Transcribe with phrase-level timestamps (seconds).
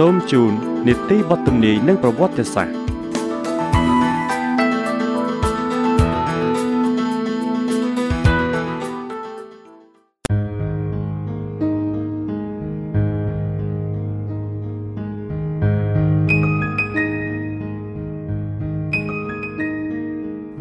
[0.00, 0.52] សូមជូន
[0.86, 2.74] នីតិវត្តនីនិងប្រវត្តិសាស្ត្រ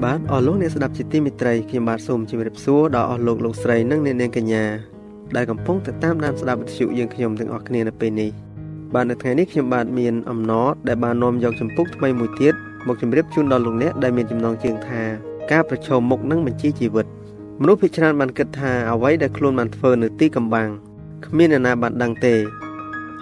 [0.04, 4.66] បាទអស់លោកអ្នកស្ដាប់ជាទីមេត្រីខ្ញុំបាទសូមជម្រាបសួរដល់អស់លោកលោកស្រីនិងអ្នកនាងកញ្ញា
[5.36, 8.53] ដែលកំពុងតាមដានស្ដាប់វិទ្យុយើងខ្ញុំទាំងអស់គ្នានៅពេលនេះ
[8.94, 12.54] បាទនៅថ្ងៃនេះខ្ញុំបាទមានអំណរដែលបាននាំយកចម្ពោះថ្មីមួយទៀត
[12.88, 15.02] មកជម្រាបជូនដល់លោកអ្នកដែលមានចំណងជើងថា
[15.52, 17.06] ការប្រឈមមុខនឹងបញ្ជីជីវិត
[17.62, 20.70] មនុស្សភាគច្រើនបានគិតថាអ្វីដែលខ្លួនបានធ្វើនៅទីកំបាំង
[21.26, 22.36] គ្មានអ្នកណាបានដឹងទេ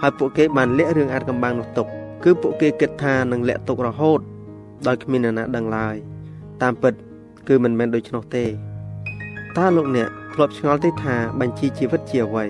[0.00, 1.86] ហើយពួកគេបានលាក់រឿងអាចកំបាំងនោះទុក
[2.24, 4.20] គឺពួកគេគិតថានឹងលាក់ទុករហូត
[4.86, 5.96] ដោយគ្មានអ្នកណាដឹងឡើយ
[6.62, 6.92] តាមពិត
[7.48, 8.44] គឺមិនមែនដូច្នោះទេ
[9.58, 12.44] តើលោកអ្នកធ្លាប់ឆ្ងល់ទេថាបញ្ជីជីវិតជាអ្វី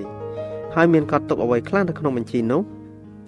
[0.75, 2.63] ហើយមានកត់ទុកអ្វីខ្លះនៅក្នុងបញ្ជីនោះ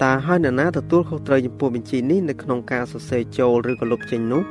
[0.03, 4.43] តើហើយនរណាទទួលខុសត្រូវចំពោះបញ្ជីនេះនៅក្នុងការសរសេរចូលឬក៏លុបចេញនោះ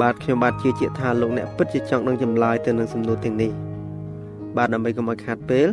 [0.00, 3.50] បាទខ្ញុំបាទជឿជាក់ថាលោកអ្នកពិតជាចង់នឹងចម្លើយទៅនឹងសំណួរទាំងនេះ
[4.56, 5.68] បាទដើម្បីកុំឲ្យខាតពេល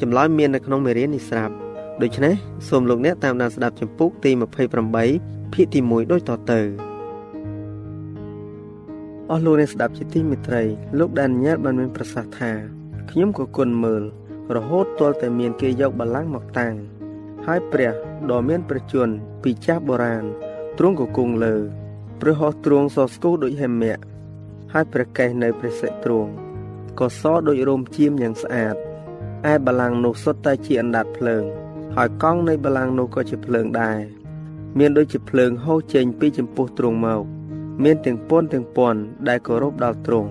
[0.00, 1.54] ចម្លើយមាននៅក្នុងមេរៀននេះស្រាប់
[2.02, 2.34] ដូច្នេះ
[2.68, 4.30] សូមលោកអ្នកតាមដានស្ដាប់ចម្ពោះទី
[4.92, 6.60] 28ភាគទី1ដូចតទៅ
[9.30, 10.62] អស់លោកអ្នកស្ដាប់ជាទីមេត្រី
[10.98, 12.52] លោកដានញ៉ែលបានមានប្រសាសន៍ថា
[13.10, 14.02] ខ្ញុំក៏គុណមើល
[14.56, 16.74] រហូតទាល់តែមានគេយកបល្ល័ង្កមកតាំង
[17.46, 17.92] ហើយព្រះ
[18.30, 20.24] ដ៏មានព្រះជន្មពីចាស់បុរាណ
[20.78, 21.54] ទ្រង់ក៏គង់លើ
[22.20, 23.98] ព្រះហស្ថទ្រង់សស្គូដូចហេមៈ
[24.72, 26.30] ហើយព្រះកេសនៅព្រះសិទ្រង់
[26.98, 28.76] ក៏សដូចរោមជាមយ៉ាងស្អាត
[29.52, 31.44] ឯបលាំងនោះសុទ្ធតែជាអណ្ដាតភ្លើង
[31.96, 33.98] ហើយកង់នៃបលាំងនោះក៏ជាភ្លើងដែរ
[34.78, 37.22] មានដូចជាភ្លើងហូរចេញពីចំពោះទ្រង់មក
[37.84, 38.98] មានទាំងពន់ទាំងពន់
[39.28, 40.30] ដែលគោរពដល់ទ្រង់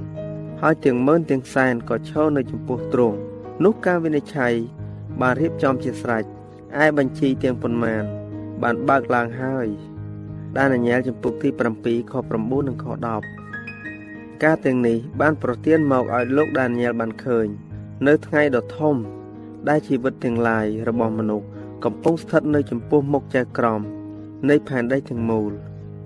[0.61, 3.17] ហើយទាំងម៉ឺនទាំងសែនក៏ឈរនៅចំពោះទ្រង់
[3.63, 4.53] នោះការវិនិច្ឆ័យ
[5.21, 6.25] បានរៀបចំជាស្រេច
[6.79, 8.03] ឯបញ្ជីទាំងប៉ុន្មាន
[8.63, 9.67] បានបើកឡើងហើយ
[10.57, 11.49] ដែលអញ្ញាលចំពុកទី
[11.81, 12.85] 7ខ9និងខ
[13.65, 17.47] 10ការទាំងនេះបានប្រទានមកឲ្យលោកដានីយ៉ែលបានឃើញ
[18.07, 18.95] នៅថ្ងៃដ៏ធំ
[19.69, 21.47] ដែលជីវិតទាំងឡាយរបស់មនុស្ស
[21.83, 23.81] កំពុងស្ថិតនៅចំពោះមុខចែកក្រម
[24.49, 25.51] នៃផែនដីទាំងមូល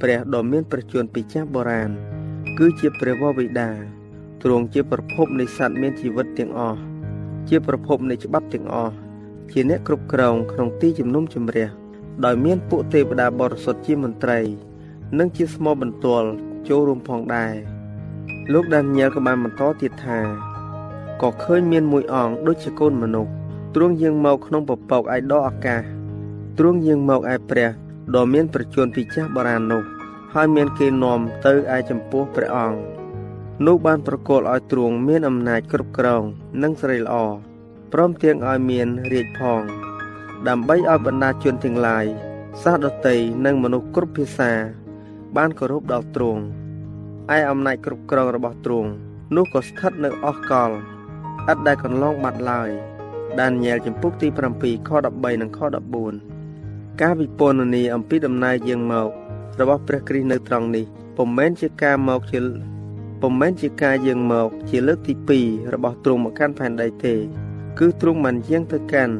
[0.01, 1.91] ព្រះដ៏មានប្រជញ្ញពីចាស់បុរាណ
[2.57, 3.69] គឺជាព្រះវរបិតា
[4.43, 6.79] ទ្រង់ជាប្រភពនៃសត្វមានជីវិតទាំងអស់
[7.49, 8.95] ជាប្រភពនៃច្បាប់ទាំងអស់
[9.51, 11.67] ជាអ្នកគ្រប់គ្រងក្នុងទីជំនុំជម្រះ
[12.25, 14.39] ដោយមានពួកទេវតាបរិសុទ្ធជាមន្ត្រី
[15.19, 16.27] និងជាស្មោបន្ទាល់
[16.67, 17.53] ចូលរួមផងដែរ
[18.53, 20.19] លោកដានីយ៉ែលក៏បានបន្តទៀតថា
[21.21, 23.31] ក៏ឃើញមានមួយអង្គដូចជាកូនមនុស្ស
[23.75, 25.81] ទ្រង់យាងមកក្នុងពពកឯដកអាកាស
[26.57, 27.69] ទ្រង់យាងមកឯព្រះ
[28.15, 29.83] ដ៏មានប្រជញ្ញពីចាស់បុរាណនោះ
[30.33, 32.79] ហើយមានគេនាំទៅឯចំពោះព្រះអង្គ
[33.65, 36.23] នោះបានប្រគល់ឲ្យទ្រង់មានអំណាចគ្រប់គ្រង
[36.61, 37.15] និងស្រីល្អ
[37.97, 39.61] ព្រមទាំងឲ្យមានរាជផង
[40.47, 42.05] ដើម្បីឲ្យបណ្ដាជនទាំងឡាយ
[42.63, 44.51] សាសដតីនិងមនុស្សគ្រប់ភាសា
[45.37, 46.41] បានគោរពដល់ទ្រង់
[47.37, 48.89] ឯអំណាចគ្រប់គ្រងរបស់ទ្រង់
[49.35, 50.71] នោះក៏ស្ថិតនៅអស់កល
[51.51, 52.69] ឥតដែលកន្លងបាត់ឡើយ
[53.39, 54.27] ដានញ៉ែលចំពុកទី
[54.57, 55.59] 7ខ13និងខ
[56.29, 59.09] 14ការវិពន្ធនាអំពីដំណើរយាងមក
[59.59, 60.85] របស់ព្រះគ្រីស្ទនៅត្រង់នេះ
[61.17, 62.39] ពុំមែនជាការមកជា
[63.21, 67.15] ពុំមែនជាការយាងមក ជាលើកទី2របស់ទ្រង់មកកាន់ផែនដីទេ
[67.79, 69.15] គឺទ្រង់បានយាងទៅកាន់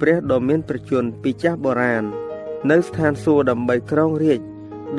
[0.00, 2.04] ព្រះដ៏មានប្រជញ្ញពីចាស់បុរាណ
[2.70, 4.40] នៅស្ថានសួគ៌ដើម្បីក្រងរាជ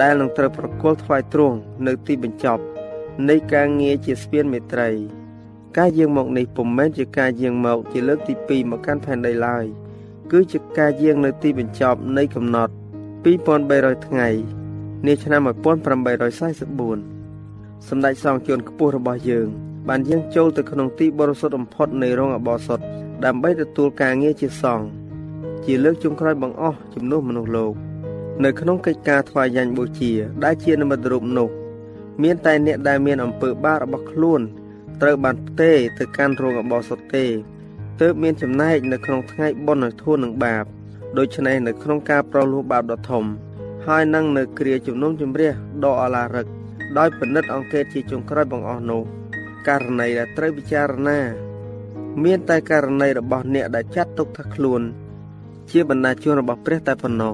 [0.02, 1.58] ដែលនឹងត្រូវប្រគល់ថ្វាយទ្រង់
[1.88, 2.64] នៅទីបញ្ចប់
[3.30, 4.90] នៃការងារជាស្ពានមេត្រី
[5.78, 9.66] ការយាងមកនេះពុំមែនជាការយាងមកជាលើកទី2មកកាន់ផែនដីឡើយ
[10.32, 12.74] គឺជាការយាងនៅទីបញ្ចប់នៃកំណត់
[13.40, 14.28] 2300ថ្ងៃ
[15.06, 19.50] នាឆ្នាំ1844សម្ដេចសង្ឃជួនខ្ពស់របស់យើង
[19.88, 22.80] បានយាងចូលទៅក្នុងទីបរិសុទ្ធបំផុតនៃរោងអបោសុត
[23.26, 24.86] ដើម្បីទទួលការងារជាសង្ឃ
[25.66, 27.74] ជាលើកចុងក្រោយបង្អស់ជំនួសមនុស្សលោក
[28.44, 30.12] នៅក្នុងកិច្ចការថ្វាយយ៉ាញ់បូជា
[30.44, 31.50] ដែលជានិមិត្តរូបនោះ
[32.24, 34.42] មានតែអ្នកដែលមានអំពើបាបរបស់ខ្លួន
[35.02, 37.26] ត្រូវបានផ្ទេរទៅកាន់រោងអបោសុតទេ
[38.02, 40.66] ទើបមានចំណែកនៅក្នុងថ្ងៃបុណ្យធូននឹងបាប
[41.18, 43.24] ដូច្នេះនៅក្នុងការប្រលោះបាបដ៏ធំ
[43.86, 45.52] ហើយនឹងនៅគ្រាជំនុំជម្រះ
[45.84, 46.46] ដ៏អឡារឹក
[46.98, 49.04] ដោយពិនិត្យអង្កេតជាចុងក្រោយបងអស់នោះ
[49.68, 51.20] ករណីដែលត្រូវពិចារណា
[52.24, 54.82] មានតែករណីរបស់អ្នកដែលចាត់ទុកថាខ្លួន
[55.72, 57.34] ជាបណ្ដាជនរបស់ព្រះតែប៉ុណ្ណោះ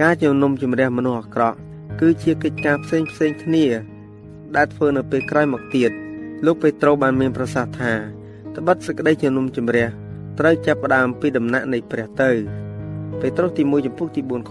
[0.00, 1.58] ការជំនុំជម្រះមនុស្សអាក្រក់
[2.00, 3.66] គឺជាកិច្ចការផ្សេងផ្សេងគ្នា
[4.56, 5.90] ដែលធ្វើនៅពេលក្រោយមកទៀត
[6.44, 7.92] លោកពេត្រុសបានមានប្រសាសន៍ថា
[8.56, 9.86] ត្បិតសេចក្តីជំនុំជម្រះ
[10.38, 12.30] ត្រូវចាប់ផ្ដើមពីដំណាក់នៃព្រះទៅ
[13.20, 14.50] ពេត្រុសទី1ចំពុកទី4ខ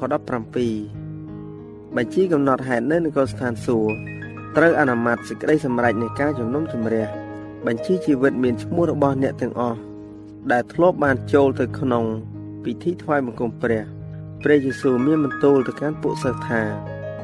[0.98, 4.23] 17បញ្ជីកំណត់ហេតុនៅនគរស្ថានសួគ៌
[4.58, 7.06] ត្រូវអនុម័តសេចក្តីសម្រេចនៃការជំនុំជម្រះ
[7.66, 9.80] បញ្ជីជីវិតមានឈ្មោះរបស់អ្នកទាំងអស់
[10.52, 12.06] ដែលធ្លាប់បានចូលទៅក្នុង
[12.64, 13.84] ពិធីថ្វាយបង្គំព្រះ
[14.44, 16.62] ព្រះយេស៊ូវមានបន្ទូលទៅកាន់ពួកសិស្សថា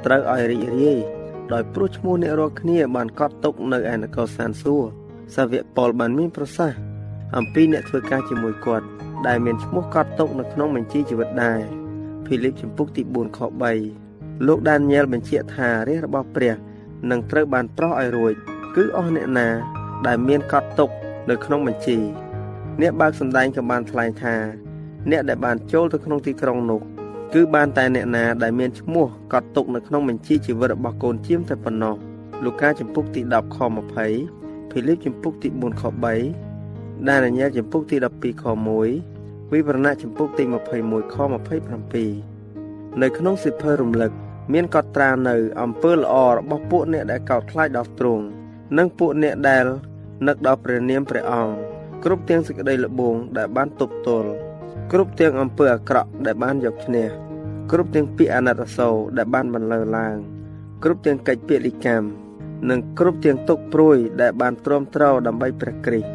[0.06, 0.98] ត្រូវឲ្យរីករាយ
[1.54, 4.90] ដោយព្រោះឈ្មោះអ្នករាល់គ្នាបានកត់ទុកនៅឯនគរស្ថានសួគ៌
[5.36, 6.80] សាវកប៉ុលបានមានប្រសាសន៍
[7.38, 8.86] អំពីអ្នកធ្វើការជាមួយគាត់
[9.28, 11.60] ដែលមានឈ្មោះកត់ទុកនៅក្នុងបញ្ជីជីវិតដែរ
[12.26, 13.40] ភីលីបចំពុកទី4ខ
[13.98, 16.56] 3លោកដានញ៉ែលបញ្ជាក់ថារាជរបស់ព្រះ
[17.10, 18.34] នឹងត្រូវបានប្រោះឲ្យរួច
[18.76, 19.48] គឺអស់អ្នកណា
[20.08, 20.90] ដែលមានកត់ទុក
[21.30, 21.98] នៅក្នុងបញ្ជី
[22.82, 24.36] អ្នកបើកសម្ដែងក៏បានថ្លែងថា
[25.12, 26.82] អ្នកដែលបានចូលទៅក្នុងទីក្រុងនោះ
[27.34, 31.96] គឺបានតែអ្នកណាដែលមានឈ្មោះកត់ទុកនៅក្នុងបញ្ជីជីវិតរបស់កូនជាមតែប៉ុណ្ណោះ
[32.44, 33.58] លូកាចំពុកទី10ខ
[33.96, 35.84] 20ភីលីបចំពុកទី4ខ
[36.46, 40.44] 3ដានីយ៉ែលចំពុកទី12ខ1វិវរណៈចំពុកទី
[40.80, 41.16] 21ខ
[42.30, 44.12] 27នៅក្នុងសិភើរំលឹក
[44.54, 48.24] មានកត់ត្រានៅអំពើល្អរបស់ពួកអ្នកដែលកោតខ្លាចដល់ទ្រង់
[48.78, 49.66] និងពួកអ្នកដែល
[50.28, 51.54] នឹកដល់ព្រះនាមព្រះអង្គ
[52.04, 54.30] គ្រប់ទាំងសេចក្តីល្បងដែលបានទប់ទល់
[54.92, 57.08] គ្រប់ទាំងអំពើអាក្រក់ដែលបានយកឈ្នះ
[57.72, 60.16] គ្រប់ទាំងពាក្យអាណិតអាសូរដែលបានបន្លឺឡើង
[60.84, 62.08] គ្រប់ទាំងកិច្ចពាក្យលិកម្ម
[62.70, 66.10] និងគ្រប់ទាំងទុកព្រួយដែលបានទ្រាំទ្រដើម្បីព្រះគ្រីស្ទ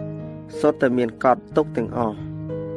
[0.61, 2.19] សុទ្ធតែមានកត់ទុកទាំងអស់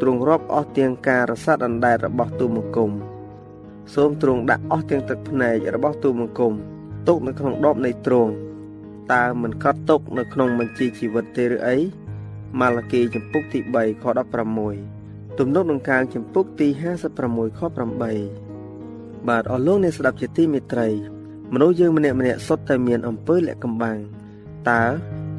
[0.02, 2.92] ទ្រង់រាប់អស់ទាំងការរសាត់អណ្ដែតរបស់ទូមង្គម
[3.94, 6.54] សូមទ្រង់ដាក់អស់ទាំងទឹកភ្នែករបស់ទូមង្គម
[7.08, 8.32] ទុកនៅក្នុងដបនៃទ្រង់
[9.14, 11.76] តើមិនកត់ទុកនៅក្នុងបញ្ជីជីវិតទេឬអី
[12.60, 14.04] ម៉ាឡាគីចំពុកទី3ខ
[14.72, 16.68] 16ទំនុកនឹងកាងចំពុកទី
[17.14, 17.62] 56ខ
[18.64, 20.88] 8បាទអស់លោកអ្នកស្ដាប់ជាទីមេត្រី
[21.54, 23.98] មនុស្សយើងម្នាក់ម្នាក់សុទ្ធតែមានអំពើលាក់កំបាំង
[24.70, 24.84] តើ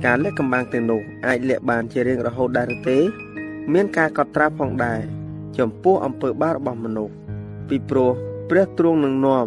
[0.05, 2.99] ការលាក់កំបាំងទាំងនោះអាចលាក់បានជារៀងរហូតដែរឬទេ
[3.73, 5.01] មានការកត់ត្រាផងដែរ
[5.59, 7.15] ចំពោះអំពើបាបរបស់មនុស្ស
[7.69, 8.13] ពីព្រោះ
[8.51, 9.47] ព្រះទ្រង់នឹងនាំ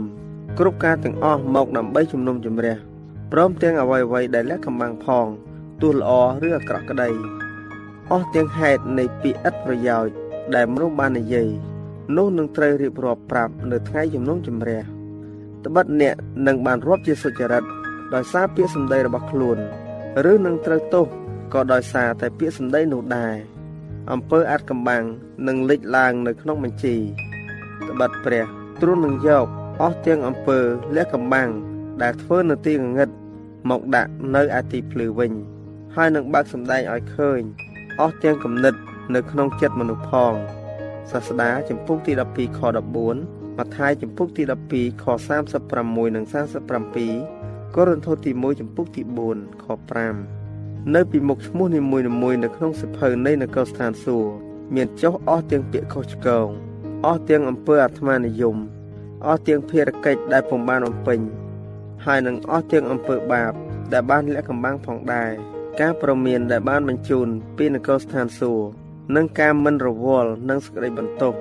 [0.59, 2.77] គ្រប់ការទាំងអស់មកដើម្បីជំនុំជម្រះ
[3.31, 5.27] ព្រមទាំងអ្វីៗដែលលាក់កំបាំងផង
[5.81, 6.12] ទោះល្អ
[6.48, 7.09] ឬអាក្រក់ក្តី
[8.12, 10.13] អស់ទាំងហេតុនៃពាក្យឥតប្រយោជន៍
[10.56, 11.50] ដែលមនុស្សបាននិយាយ
[12.18, 14.81] នោះនឹងត្រូវរៀបរាប់ប្រាប់នៅថ្ងៃជំនុំជម្រះ
[15.65, 16.15] ត្បិតអ្នក
[16.48, 17.63] នឹងបានរាប់ជាសុចរិត
[18.13, 19.57] ដោយសារពាក្យសម្ដីរបស់ខ្លួន
[20.31, 21.06] ឬនឹងត្រូវទោស
[21.53, 23.36] ក៏ដោយសារតែពាក្យសម្ដីនោះដែរ
[24.12, 25.03] អំពើអាចកំបាំង
[25.48, 26.95] នឹងលេចឡើងនៅក្នុងបញ្ជី
[27.89, 29.48] ត្បិតព្រះ ទ្រង់នឹងយក
[29.81, 30.60] អស់ទាំងអំពើ
[30.95, 31.50] លះកំបាំង
[32.01, 33.10] ដែលធ្វើនៅទីងងឹត
[33.69, 35.31] មកដាក់នៅឯទីភ្លឺវិញ
[35.95, 37.42] ហើយនឹងបើកសម្ដែងឲ្យឃើញ
[38.00, 38.74] អស់ទាំងគំនិត
[39.15, 40.34] នៅក្នុងចិត្តមនុស្សផង
[41.12, 42.60] សាស្តាចំពុកទី12ខ
[43.08, 45.06] 14ម៉ាថាយចំពុកទី12ខ
[45.60, 46.25] 36និង
[47.00, 49.01] 37កូរិនថូសទី1ចំពុកទី
[49.34, 49.65] 4ខ
[50.29, 54.32] 5នៅពីមុខឈ្មោះនីមួយៗនៅក្នុងសិភៅនៃនគរស្ថានសួគ៌
[54.75, 56.71] មានចុះអស់ទាំងពាក្យខុសឆ្គង
[57.05, 58.58] អស់ទាំងអំពើអាត្មានិយម
[59.27, 61.20] អស់ទាំងភារកិច្ចដែលពុំបានបំពេញ
[62.05, 63.51] ហើយនឹងអស់ទាំងអំពើបាប
[63.93, 65.31] ដែលបានលាក់កំបាំងផងដែរ
[65.81, 67.27] ការប្រមានដែលបានបញ្ជូន
[67.58, 68.67] ពីនគរស្ថានសួគ៌
[69.15, 71.34] និងការមិនរវល់នឹងសេចក្តីបន្ទោស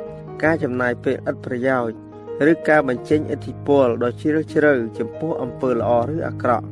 [0.42, 1.96] ការចំណាយពេលឥតប្រយោជន៍
[2.50, 6.66] ឬការបញ្ចេញឥទ្ធិពលដ៏ជ្រាលជ្រៅចំពោះអំពើល្អឬអាក្រក់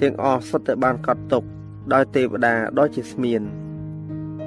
[0.00, 1.42] ទាំងអស់សុទ្ធតែបានកត់ទុក
[1.92, 3.42] ដោយទេវតាដ៏ជាស្មៀន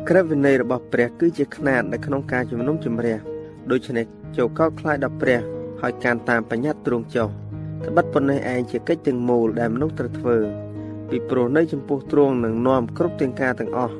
[0.09, 3.30] ក្រឹតវិន័យរបស់ព្រះគឺជាຂ្នាតនៅក្នុងការជំនុំជម្រះ
[3.70, 4.06] ដូច្នេះ
[4.38, 5.39] ចូលកោតខ្លាចដល់ព្រះ
[5.82, 7.27] ហើយការតាមបញ្ញត្តិទ្រង់ចុះ
[7.86, 10.38] ត្បិតប៉ុណ្ណេះឯងជាកិច្ចទាំងមូលដែលមនុស្សត្រូវធ្វើ
[11.10, 13.96] ពីព្រោះនៅចំពោះទ្រង់នឹងនាំគ្រប់ទាំងការទាំងអស់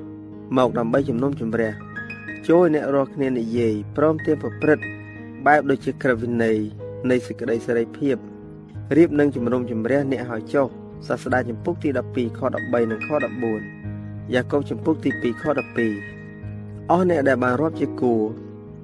[0.58, 1.72] មកដើម្បីជំនុំជម្រះ
[2.48, 4.84] ជួយអ្នករាល់គ្នានិយាយព្រមទាំងប្រព្រឹត្ត
[5.46, 6.58] បែបដូចជាក្រឹតវិន័យ
[7.10, 8.15] នៃសេចក្តីសេរីភាព
[8.98, 10.68] រៀបនឹងជំនុំជម្រះអ្នកឲ្យចុះ
[11.08, 13.10] សាស្តាចំពុកទី12ខ13និងខ
[13.72, 15.44] 14យ៉ាកុបចំពុកទី2ខ
[16.22, 18.13] 12អស់អ្នកដែលបានរាប់ជាគូ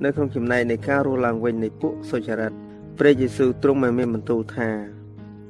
[0.04, 2.54] នៅក្នុងចំណែកនៃការរស់ឡើងវិញនៃពួកសុចរិត
[2.98, 4.70] ព្រះយេស៊ូវទ្រង់បានមានបន្ទូលថា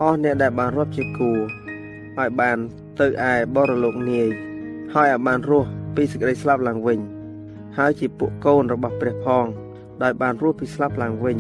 [0.02, 2.58] អស់អ្នកដែលបានរាប់ជាគូឲ្យបាន
[3.00, 4.28] ទៅឯបរលោកនាយ
[4.94, 7.00] ហើយឲ្យបានរស់ពីសេចក្តីស្លាប់ឡើងវិញ
[7.78, 9.46] ហើយជាពួកកូនរបស់ព្រះផង
[10.04, 11.38] ដោយបានរស់ពីស្លាប់ឡើងវិញ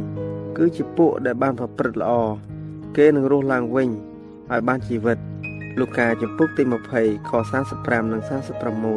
[0.57, 2.13] គឺជាពួកដែលបានប្រព្រឹត្តល្អ
[2.97, 3.89] គេនឹងរស់ឡើងវិញ
[4.51, 5.17] ឲ្យបានជីវិត
[5.79, 6.63] លូកាចំពុកទី
[6.95, 7.31] 20ខ
[7.71, 8.21] 45និង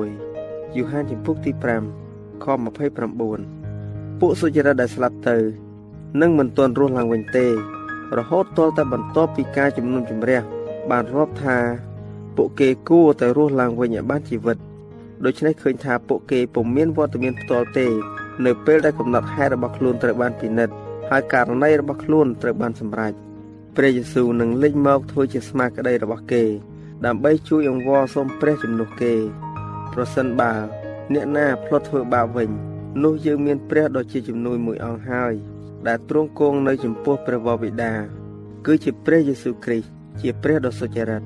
[0.00, 1.50] 46យូហានចំពុកទី
[1.98, 3.59] 5ខ29
[4.20, 5.36] ពួកសុចរិតដែលស្លាប់ទៅ
[6.20, 7.46] នឹងមិនទាន់រស់ឡើងវិញទេ
[8.18, 10.40] រហូតទាល់តែបន្ទាប់ពីការជំនុំជម្រះ
[10.90, 11.58] បានរាប់ថា
[12.36, 14.58] ពួកគេគួរតែរស់ឡើងវិញឲ្យបានជីវិត
[15.24, 17.86] ដូច្នេះឃើញថាពួកគេពុំមានវត្តមានផ្ទាល់ទេ
[18.44, 20.74] នៅពេលដែលកំណត់ហេតុរបស់ខ្លួនត្រូវបានពិនិត្យ
[21.10, 23.12] ហើយករណីរបស់ខ្លួនត្រូវបានសម្រេច
[23.76, 26.44] ព្រះយេស៊ូវនឹងលេចមកធ្វើជាស្មារតីរបស់គេ
[27.06, 29.14] ដើម្បីជួយអង្វរសូមព្រះជំនួសគេ
[29.92, 30.52] ប្រសិនបើ
[31.12, 32.50] អ្នកណាផ្លត់ធ្វើបាបវិញ
[33.02, 35.34] នោះយើងមានព្រះដ៏ជាជំនួយមួយអង្គហើយ
[35.86, 37.92] ដែលទ្រង់គង់នៅចំពោះព្រះវរបិតា
[38.66, 39.88] គឺជាព្រះយេស៊ូវគ្រីស្ទ
[40.20, 41.22] ជាព្រះដ៏សុចរិត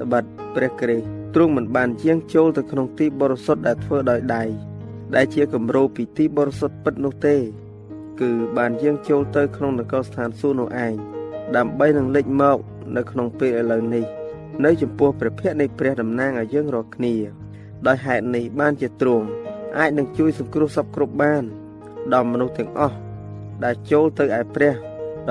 [0.00, 4.44] ត្បិតព្រះគ្រីស្ទទ្រង់មិនបានជាងចូលទៅក្នុងទីបរិសុទ្ធដែលធ្វើដោយដៃ
[5.14, 7.36] ដែលជាគំរូពីទីបរិសុទ្ធពិតនោះទេ
[8.20, 10.94] គឺបានយាងចូលទៅក្នុងនគរស្ថានសួគ៌នោះឯង
[11.56, 12.58] ដើម្បីនឹងលេចមក
[12.96, 14.04] នៅក្នុងពេលឥឡូវនេះ
[14.64, 17.14] នៅចំពោះព្រះភ័ក្ត្រនៃព្រះតំណាងឲ្យយើងរាល់គ្នា
[17.86, 19.26] ដោយហេតុនេះបានជាទ្រង់
[19.78, 21.44] អាចនឹងជួយសង្គ្រោះសពគ្រប់បាន
[22.12, 22.96] ដល់មនុស្សទាំងអស់
[23.64, 24.74] ដែលចូលទៅឯព្រះ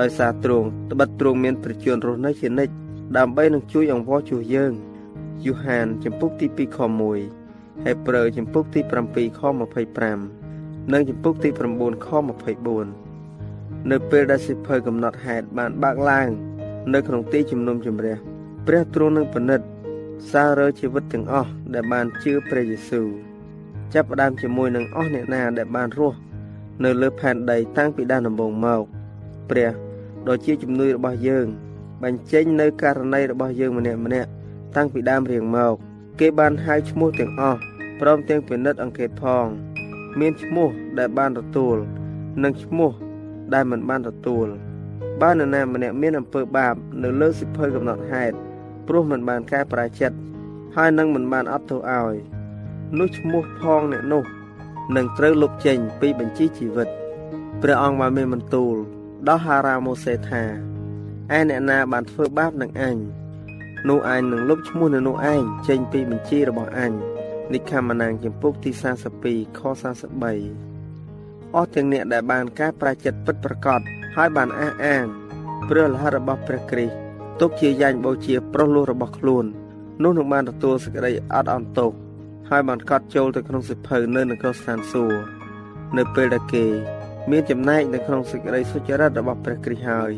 [0.00, 2.72] ដោយសារទ្រង់ត្បិតទ្រង់មានព្រះជន្មរស់នៅជានិច្ច
[3.16, 4.72] ដើម្បីនឹងជួយអង្វរជួសយើង
[5.44, 6.78] យូហានចំពុកទី2ខ
[7.30, 9.40] 1ហេព្រើរចំពុកទី7ខ
[10.16, 11.48] 25និងចំពុកទី
[11.78, 12.08] 9ខ
[13.14, 16.28] 24នៅពេលដែលសិភៅកំណត់ហេតុបានបើកឡើង
[16.94, 18.16] នៅក្នុងទីជំនុំជម្រះ
[18.66, 19.66] ព្រះទ្រង់នឹងពិនិត្យ
[20.30, 23.08] សាររើជីវិតទាំងអស់ដែលបានជឿព្រះយេស៊ូវ
[23.94, 26.18] ចាប់ផ្ដើមជាមួយនឹងអស់អ្នកណាដែលបានរស់
[26.84, 28.82] នៅលើផែនដីតាំងពីដើមដំបូងមក
[29.50, 29.70] ព្រះ
[30.28, 31.46] ដ៏ជាជំនួយរបស់យើង
[32.02, 34.28] បញ្ចេញនៅករណីរបស់យើងម្នាក់ម្នាក់
[34.76, 35.74] តាំងពីដើមរៀងមក
[36.20, 37.58] គេបានហៅឈ្មោះទាំងអស់
[38.00, 39.46] ព្រមទាំងពិនិត្យអង្កេតផង
[40.20, 41.76] មានឈ្មោះដែលបានទទួល
[42.42, 42.90] និងឈ្មោះ
[43.54, 44.46] ដែលមិនបានទទួល
[45.22, 48.36] បើនរណាម្នាក់មានអំពើបាប នៅលើសិភៅកំណត់ហេតុ
[48.88, 50.16] ព្រោះមិនបានកែប្រែចិត្ត
[50.76, 52.14] ហើយនឹងមិនបានអត់ទោសឲ្យ
[52.98, 54.24] នោះឈ្មោះផងអ្នកនោះ
[54.96, 56.88] នឹងត្រូវលុបចេញពីបញ្ជីជីវិត
[57.62, 58.74] ព្រះអង្គបានមានបន្ទូល
[59.28, 60.42] ដល់ហារ៉ាម៉ូសេថា
[61.36, 62.96] ឯអ្នកណាបានធ្វើបាបនឹងអញ
[63.88, 66.92] នោះអញនឹងលុបឈ្មោះនៅនោះឯងចេញពីបញ្ជីរបស់អញ
[67.52, 68.70] និខមណាងចំពុកទី
[69.14, 69.60] 42ខ
[70.78, 73.80] 43អស់ទាំងអ្នកដែលបានកែប្រែចិត្តពិតប្រកប
[74.16, 75.04] ហើយបានអះអាង
[75.68, 76.94] ព្រះលិហិតរបស់ព្រះគ្រីស្ទ
[77.40, 79.44] ទុកជាយ៉ាញ់បូជាប្រុសលោះរបស់ខ្លួន
[80.02, 81.90] នោះនឹងបានទទួលសេចក្តីអត់អន់ទោស
[82.50, 85.18] ហើយបានកត់ចូលទៅក្នុងសិភៅនៅនគរស្ថានសួគ៌
[85.96, 86.66] នៅពេលដែលគេ
[87.30, 90.12] មានចំណែកនៅក្នុងសេចក្តីសុចរិតរបស់ព្រះគ្រីស្ទហើយ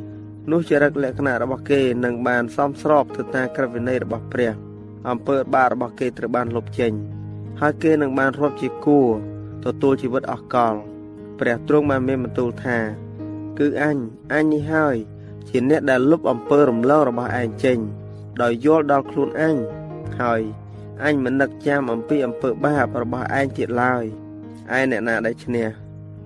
[0.53, 4.53] នោះចរិតលក្ខណៈរបស់គេនឹងបានសមស្របទៅតាមក្រឹតវិន័យរបស់ព្រះ
[5.09, 6.93] អំពើបាបរបស់គេត្រូវបានលុបចេញ
[7.61, 9.09] ហើយគេនឹងបានរាប់ជាគួរ
[9.65, 10.75] ទទួលជីវិតអស់កល
[11.41, 12.79] ព្រះទ្រង់បានមានបន្ទូលថា
[13.59, 13.97] គឺអញ
[14.33, 14.97] អញនេះហើយ
[15.49, 17.79] ជាអ្នកដែលលុបអំពើរំលងរបស់ឯងចេញ
[18.43, 19.57] ដោយយល់ដល់ខ្លួនអញ
[20.21, 20.43] ហើយ
[21.05, 24.05] អញមិននឹកចាំអំពីអំពើបាបរបស់ឯងទៀតឡើយ
[24.77, 25.69] ឯអ្នកណាដែលឈ្នះ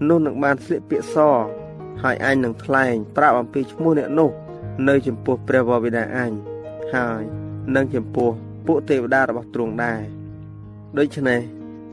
[0.09, 1.17] នោះនឹងបានស្លៀកពាក្យស
[2.03, 4.31] ហើយអញនឹងថ្លែងប្រាប់អំពីឈ្មោះអ្នកនោះ
[4.89, 6.33] នៅចំពោះព្រះវរបិតាអញ
[6.95, 7.23] ហើយ
[7.75, 8.31] នឹងចំពោះ
[8.67, 10.03] ពួកទេវតារបស់ទ្រង់ដែរ
[10.99, 11.41] ដូច្នេះ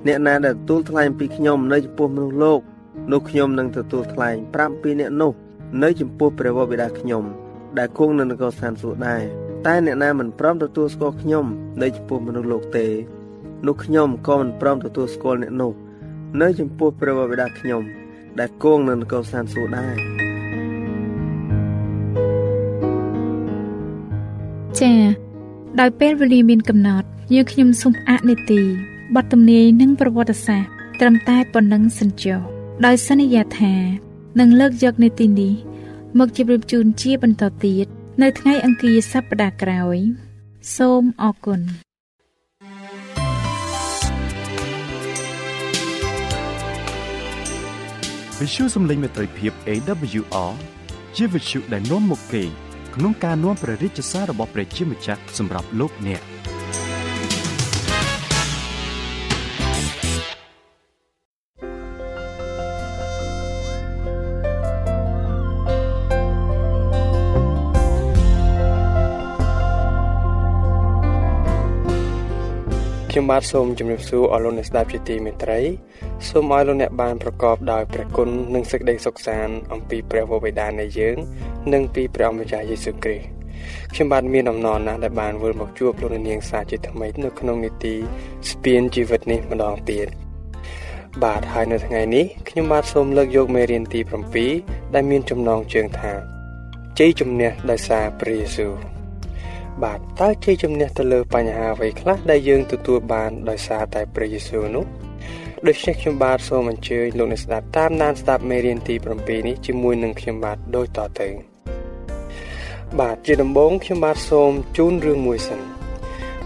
[0.07, 2.59] អ្នកណាដែលទទួលថ្លែងអំពីខ្ញុំនៅចំពោះមនុស្សលោក
[3.11, 5.33] នោះខ្ញុំនឹងទទួលថ្លែងប្រាប់ពីអ្នកនោះ
[5.83, 7.23] នៅចំពោះព្រះវរបិតាខ្ញុំ
[7.77, 11.45] ដែលគង់នៅនគរស្ថានសួគ៌ដែរ តែអ្នកណាមិនព្រមទទួលស្គាល់ខ្ញុំ
[11.81, 12.87] នៅចំពោះមនុស្សលោកទេ
[13.67, 15.71] នោះខ្ញុំក៏មិនព្រមទទួលស្គាល់អ្នកនោះ
[16.41, 17.81] នៅចំពោះព្រះវរបិតាខ្ញុំ
[18.39, 19.95] ដែលគង់នៅនគរសានសួរដែរ
[24.79, 25.07] ចា៎
[25.79, 28.61] ដោយពេលវេលាមានកំណត់យើងខ្ញុំសូមអនុទី
[29.15, 32.39] បទទំនាយនិងប្រវត្តិសាស្ត្រត្រឹមតែប៉ុណ្ណឹងសិនចុះ
[32.85, 33.73] ដោយសន្យាថា
[34.39, 35.53] នឹងលើកយកនីតិនេះ
[36.17, 37.87] មកជម្រាបជូនជាបន្តទៀត
[38.23, 39.97] នៅថ្ងៃអង្គារសប្តាហ៍ក្រោយ
[40.77, 41.61] សូមអរគុណ
[48.39, 50.51] វិទ្យុសំឡេងមេត្រីភាព AWR
[51.15, 52.43] ជាវិទ្យុដែលនាំមុខគេ
[52.95, 56.21] ក្នុងការនាំព្រះរាជសាររបស់ព្រះជាម្ចាស់សម្រាប់លោកអ្នក។
[73.17, 75.59] ខ្ញុំបាទសូមជម្រាបសួរអស់លោកអ្នកស្ដាប់ជាទីមេត្រី
[76.29, 81.15] សូមឲ្យលោកអ្នកបានប្រកបដោយព្រះគុណនិងសេចក្តីសុខសាន្តអំពីព្រះវរបិតានៃយើង
[81.73, 83.27] និងពីព្រះអម្ចាស់យេស៊ូវគ្រីស្ទ
[83.93, 87.95] ខ្ញុំបាទមានអំណរណាស់ដែលបានវិលមកជួបលោកនាងសាជាថ្មីនៅក្នុងនីតិ
[88.49, 90.07] ស្ពានជីវិតនេះម្ដងទៀត
[91.23, 93.99] បាទហើយនៅថ្ងៃនេះខ្ញុំបាទសូមលើកយកមេរៀនទី
[94.47, 96.13] 7ដែលមានចំណងជើងថា
[96.99, 98.96] ជ័យជំនះដោយសារព្រះយេស៊ូវ
[99.83, 104.85] បាទតើជ័យជំនះទៅលើបញ្ហាអ្វីខ្លះដែលយើងទទួលបានដោយសារតែព្រះយេស៊ូវនោះ
[105.67, 111.27] ដូច្នេះខ្ញុំបាទសូមអញ្ជើញលោកអ្នកស្ដាប់តាមដានស្ដាប់មេរៀនទី7នេះជាមួយនឹងខ្ញុំបាទដូចតទៅ
[112.99, 115.59] បាទជាដំបូងខ្ញុំបាទសូមជូនរឿងមួយសិន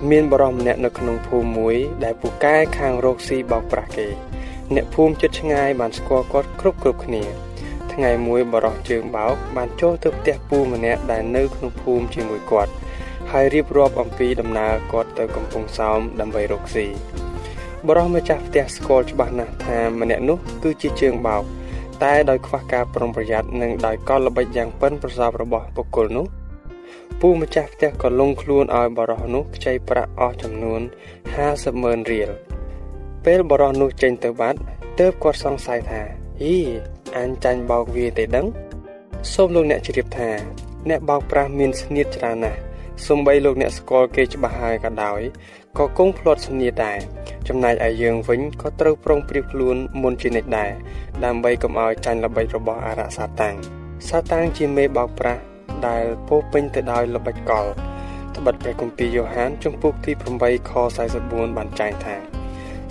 [0.09, 4.07] មានបរិសម្នាក់នៅក្នុងភូមិមួយ ដែលពូកែខាងរកស៊ីបោកប្រាស់គេ
[4.75, 7.23] អ្នកភូមិជិតឆ្ងាយបានស្គាល់គាត់គ្រប់គ្រប់គ្នា
[7.93, 12.71] ថ្ងៃមួយបរោះជើងបោកបានចូលទៅផ្ទះពូម្នាក់ដែលនៅក្នុងភូមិជាមួយគាត់
[13.35, 16.85] ហើយរៀបរាប់អំពីដំណើរគាត់ទៅកំពង់សោមដើម្បីរកស៊ី
[17.87, 21.43] បរោះម្ចាស់ផ្ទះស្គាល់ច្បាស់ណាស់ថាម្នាក់នោះគឺជាជើងបោក
[22.03, 26.25] តែដោយខ្វះការប្រុងប្រយ័ត្ននិងដោយកលល្បិចយ៉ាងប៉ិនប្រសប់របស់បុគ្គលនោះ
[27.21, 30.81] ពូម្ចាស់ផ្ទះក៏លងខ្លួនឲ្យបរោះនោះខ្ចីប្រាក់អស់ចំនួន
[31.31, 32.29] 50ម៉ឺនរៀល
[33.25, 34.59] ពេលបរោះនោះចេញទៅបាត់
[34.99, 36.01] ទើបគាត់សង្ស័យថា
[36.41, 36.59] អ៊ី
[37.17, 38.45] អញចាញ់បោកវាទេដឹង
[39.33, 40.29] សូមលោកអ្នកជ្រាបថា
[40.89, 42.59] អ្នកបោកប្រាស់មានស្នៀតច្រើនណាស់
[43.07, 45.21] សំបីលោកអ្នកស្គាល់គេច្បាស់ហើយក៏ដោយ
[45.77, 46.99] ក៏គង់ភ្លាត់ស្នៀតដែរ
[47.47, 50.71] ចំណែកឯយើងវិញក៏ត្រូវប្រុងប្រៀបខ្លួនមុនជានិច្ចដែរ
[51.25, 53.55] ដើម្បីកុំឲ្យចាញ់ល្បិចរបស់អរសាតាំង
[54.07, 55.41] សាតាំងជាមេបោកប្រាស់
[55.87, 57.65] ដែលពោពេញទៅដោយល្បិចកល
[58.35, 60.71] ត្បិតព្រះគម្ពីរយ៉ូហានជំពូកទី8ខ
[61.15, 62.15] 44បានចែងថា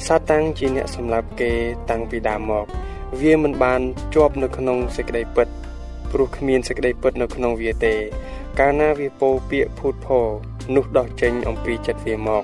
[0.06, 1.52] សាតាំងជាអ្នកសម្លាប់គេ
[1.90, 2.66] តាំងពីដើមមក
[3.20, 3.80] វាមិនបាន
[4.14, 5.48] ជាប់នៅក្នុងសេចក្តីពិត
[6.12, 7.94] ព្រោះគ្មានសេចក្តីពិតនៅក្នុងវាទេ
[8.58, 10.20] កាលណាវាពោពាកភូតផោ
[10.76, 12.42] នោះដោះចេញអំពីចិត្តវាមក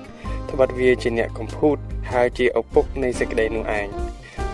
[0.49, 1.77] ត្បិតវាជាអ្នកកំពូត
[2.11, 3.87] ហើយជាឪពុកនៃសេចក្តីនោះឯង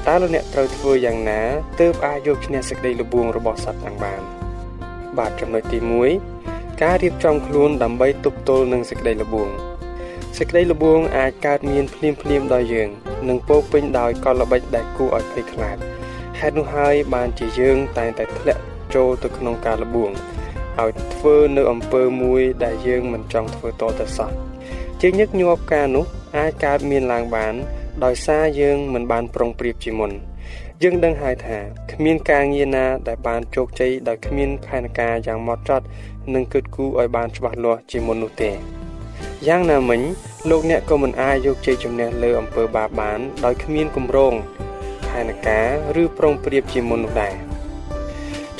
[0.07, 1.41] តើលោកអ្នកត្រូវធ្វើយ៉ាងណា
[1.79, 4.21] ទើបអាចយកឈ្នះសេចក្តីល្បួងរបស់សត្វទាំងបាន
[5.17, 5.79] បាទចំណុចទី
[6.29, 9.49] 1ការរៀបចំខ្លួនដើម្បីទប់ទល់នឹងសេចក្តីល្បួង
[10.37, 12.89] សេចក្តីល្បួងអាចកើតមានភ្លាមភ្លាមដល់យើង
[13.29, 15.77] និងពោពេញដោយកលល្បិចដែលគួរឲ្យភ័យខ្លាច
[16.39, 18.63] ហេតុនោះហើយបានជាយើងតែងតែធ្លាក់
[18.95, 20.11] ចូលទៅក្នុងការល្បួង
[20.81, 24.29] ឲ្យធ្វើនៅអំពើមួយដែលយើងមិនចង់ធ្វើតទៅសោះ
[25.01, 26.05] ជាញឹកញាប់ការនោះ
[26.37, 27.53] អាចកើតមានឡើងបាន
[28.05, 30.11] ដោយសារយើងមិនបានប្រុងប្រៀបជាមុន
[30.83, 31.57] យើងដឹងហើយថា
[31.91, 35.85] គ្មានការងារណាដែលបានជោគជ័យដោយគ្មានផែនការយ៉ាងម៉ត់ចត់
[36.33, 38.51] និងគិតគូរឲ្យបានច្បាស់លាស់ជាមុននោះទេ
[39.47, 40.01] យ៉ាងណាមិញ
[40.49, 44.33] លោកអ្នកក៏មិនអាចយកជ័យជំនះលើអំពើបាបបាន ដោយគ្មានគម្រោង
[45.09, 45.67] ផែនការ
[46.01, 47.52] ឬប្រុងប្រៀបជាមុននោះដែរ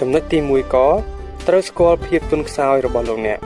[0.06, 0.88] ចំណុចទី1ក៏
[1.48, 3.39] ត្រូវស្គាល់ភាពទន់ខ្សោយរបស់លោកអ្នក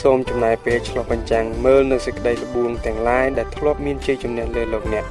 [0.00, 5.04] សូមចំណាយពេលឆ្លុះបញ្ចាំងមើលនៅសេចក្តីល្បួងទាំងឡាយដែលធ្លាប់មានជ័យជំនះលើលោកអ្នក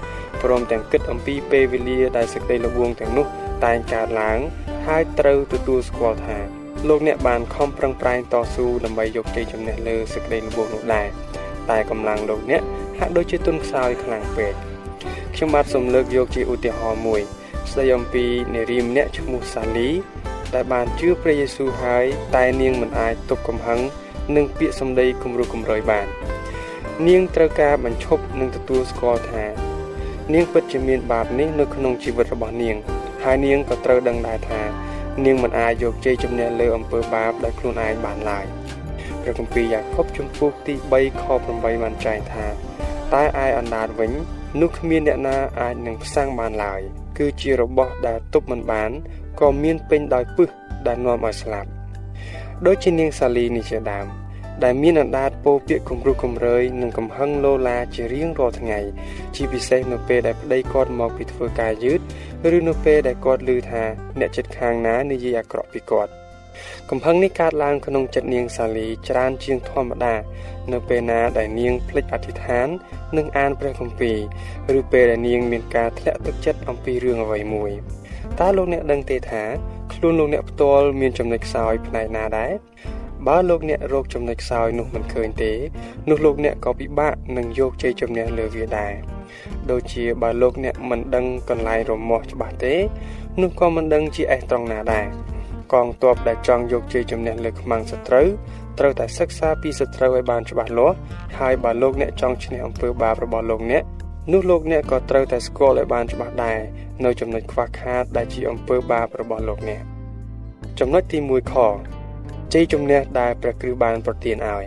[0.44, 3.26] ព្រមទាំងគិតអំពីពេលវេលាដែលសេចក្តីល្បួងទាំងនោះ
[3.66, 4.40] តែងកើតឡើង
[4.88, 6.38] ហើយត្រូវទទួលស្គាល់ថា
[6.88, 11.08] លោកអ្នកបានខំប្រឹងប្រែងតស៊ូដើម្បីយកជ័យជំនះលើសេចក្តីល្បួងនោះដែរ
[11.70, 12.62] តែកម្លាំងលោកអ្នក
[13.00, 14.54] ហាក់ដូចជាទន់ខ្សោយខ្លាំងពេក
[15.36, 17.22] ខ្ញុំបាទសូមលើកយកជាឧទាហរណ៍មួយ
[17.72, 19.92] ស្ដីអំពីនារីម្នាក់ឈ្មោះសាលី
[20.56, 23.80] ដែលបានជឿព្រះយេស៊ូវហើយតែនាងមិនអាចទប់កំហឹង
[24.36, 26.08] នឹងពាក្យសម្ដីគំរោះគំរើយបាន
[27.08, 29.46] នាងត្រូវការបញ្ឈប់និងទទួលស្គាល់ថា
[30.34, 32.76] នាងពិតជាមានបាបនេះនៅក្នុងជីវិតរបស់នាង
[33.24, 34.62] ហើយនាងក៏ត្រូវដឹងដែរថា
[35.26, 38.48] នាងមិនអាចយកជ័យជំនះលើអំពើបាបដោយខ្លួនឯងបានឡើយ។
[39.22, 42.46] ព្រះគម្ពីរយ៉ាកុបជំពូកទី3ខ8បានចែងថា
[43.14, 44.12] តែឯអណ្ដាតវិញ
[44.62, 46.82] នោះគ្មានអ្នកណាអាចនឹងផ្សាំងបានឡើយ
[47.22, 48.92] គឺជារបស់ដែលទប់មិនបាន
[49.40, 50.50] ក៏មានពេញដោយពឹស
[50.88, 51.70] ដែលនាំឲ្យស្លាប់
[52.66, 54.08] ដូចជានាងសាលីនេះជាដើម
[54.64, 58.80] ដែលមានអណ្ដាតពោពាក្យគំរុះគំរើយនិងកំហឹងលោឡាជារៀងរាល់ថ្ងៃ
[59.36, 62.00] ជាពិសេសនៅពេលដែលប្តីគាត់មកពីធ្វើការយឺត
[62.56, 63.84] ឬនៅពេលដែលគាត់ឮថា
[64.20, 66.12] អ្នកចិត្តខាងណានិយាយអាក្រក់ពីគាត់
[66.94, 70.16] កំហឹងនេះកើតឡើងក្នុងចិត្តនាងសាលីច្រើនជាងធម្មតា
[70.72, 72.68] នៅពេលណាដែលនាងភ្លេចអធិដ្ឋាន
[73.18, 74.12] និងអានព្រះគម្ពី
[74.74, 77.72] រឬពេលដែលនាងមានការធ្លាក់ទឹកចិត្តអំពីរឿងអ្វីមួយ
[78.40, 79.44] តើលោកអ្នកដឹងទេថា
[79.94, 82.52] ខ្លួនលោកអ្នកផ្ទាល់មានចំណុចខ្សោយផ្នែកណាដែរ
[83.28, 85.52] បើលោកអ្នករកចំណុចខ្សោយនោះមិនឃើញទេ
[86.10, 88.94] នោះលោកអ្នកក៏ពិបាកនឹងយកជ័យជំនះលើវាដែរ
[89.72, 92.76] ដូចជាបើលោកអ្នកមិនដឹងកន្លែងរមាស់ច្បាស់ទេ
[93.42, 95.31] នោះក៏មិនដឹងជាអេះត្រង់ណាដែរ
[95.74, 98.28] កងទ័ពដែលចង់យកជ័យជំនះលើខ្មាំងសត្រូវ
[98.80, 100.96] ត្រូវតែសិក្សាពីសត្រូវឲ្យបានច្បាស់លាស់
[101.40, 103.84] ហើយបើលោកអ្នកចង់ឈ្នះអំពើបាបរបស់លោកអ្នក
[104.32, 106.60] នោះលោកអ្នកក៏ត្រូវតែស្គាល់ឲ្យបានច្បាស់ដែរ
[107.06, 109.82] នៅចំណុចខ្វះខាតដែលជាអំពើបាបរបស់លោកអ្នក
[110.80, 111.56] ចំណុចទី1ខ
[112.54, 114.64] ជ័យជំនះដែលព្រះគ្រីស្ទបានប្រទានឲ្យ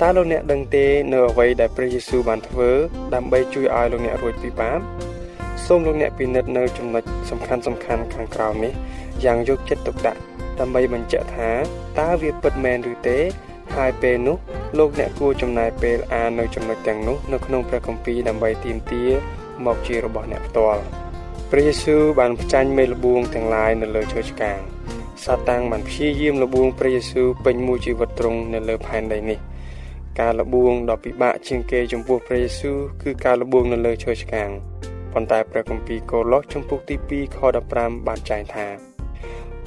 [0.00, 2.70] តើលោកអ្នកដឹងទេនៅអ្វីដែលព្រះយេស៊ូវបានធ្វើ
[3.14, 4.80] ដើម្បីជួយឲ្យលោកអ្នករួចពីបាប
[5.66, 8.72] សូមលោកអ្នកពិនិត្យនៅចំណុចសំខាន់សំខាន់ខាងក្រោមនេះ
[9.24, 10.20] យ៉ាងយកចិត្តទុកដាក់
[10.60, 11.50] ដើម្បីបញ្ជាក់ថា
[11.98, 13.18] តើវាពិតមែនឬទេ
[13.76, 14.36] ហើយពេលនោះ
[14.78, 19.10] លោកអ្នកគួរចំណាយពេលអាននៅចំណុចទាំងនោះនៅក្នុងព្រះគម្ពីរដើម្បីទាមទារ
[19.66, 20.80] មកជារបស់អ្នកផ្ទាល់
[21.50, 24.58] ព្រះយេស៊ូវបានផ្ចាញ់មេល្បួងទាំងឡាយនៅលើឈើឆ្កាង
[25.24, 29.38] សាតាំងបានព្យាយាមលបួងព្រះយេស៊ូវពេញមួយជីវិតទ្រង់នៅលើផែនដីនេះ
[30.20, 34.50] ការលបួងដ៏ពិបាកជាងគេចំពោះព្រះយេស៊ូវគឺការលបួងនៅលើឈើឆ្កាង
[35.12, 37.38] ប៉ុន្តែព្រះគម្ពីរកូឡូសចំពុកទី2ខ
[37.72, 38.93] 15បានចែងថា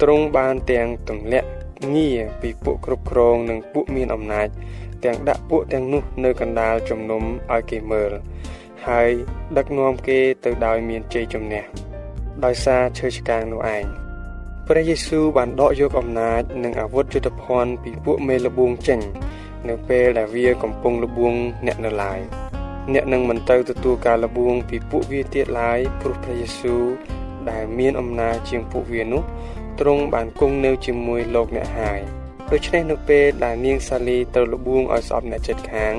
[0.02, 1.48] ទ្រង់បានទាំងទម្លាក់
[1.94, 4.48] ងារពីពួកគ្រប់គ្រងនិងពួកមានអំណាច
[5.04, 8.10] ទាំងដាក់ពួកទាំងនោះនៅកណ្ដាលជំនុំឲ្យគេមើល
[8.86, 9.10] ហើយ
[9.56, 11.62] ដឹកនាំគេទៅដោយមានជ័យជំនះ
[12.44, 13.84] ដោយសារឈើឆ្កាងនោះឯង
[14.66, 19.00] ព្រះយេស៊ូវបានដកយកអំណាចនិងអាវុធយុទ្ធភ័ណ្ឌពីពួកមេលបួងចេញ
[19.68, 21.34] នៅពេលដែលវាកំពុងលបួង
[21.66, 22.20] អ្នកនៅឡើយ
[22.94, 26.82] អ្នកនឹងមិនទៅទទួលការលបួងពីពួកវាទៀតឡើយព្រោះព្រះយេស៊ូវ
[27.50, 29.22] ដែលមានអំណាចជាងពួកវានោះ
[29.80, 32.00] ទ្រង់បានគង់នៅជាមួយលោកអ្នកហើយ
[32.52, 35.94] ដូច្នេះនៅពេលដែលនាងសាលីទៅលបួងឲ្យស្អប់អ្នកចិត្តខាង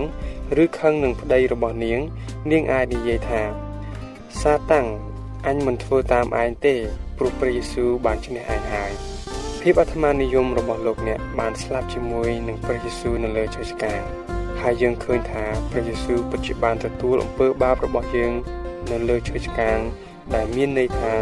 [0.63, 1.99] ឬខឹងនឹងប្តីរបស់នាង
[2.51, 3.41] នាងអាចនិយាយថា
[4.41, 4.87] សាតាំង
[5.47, 6.75] អញមិនធ្វើតាមឯងទេ
[7.17, 8.91] ព្រោះព្រះយេស៊ូវបានឈ្នះឯងហើយ
[9.61, 14.01] ភាពអាត្មានិយមរបស់លោកអ្នកបានស្លាប់ជាមួយនឹងព្រះយេស៊ូវនៅលើឈើឆ្កាង
[14.61, 18.33] ហើយយើងឃើញថាព្រះយេស៊ូវពិតជាបានទទួលអំពើបាបរបស់យើង
[18.91, 19.79] នៅលើឈើឆ្កាង
[20.35, 21.13] ដែលមានន័យថា